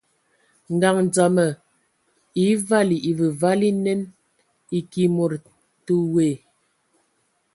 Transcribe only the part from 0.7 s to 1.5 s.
Ngaɲ dzam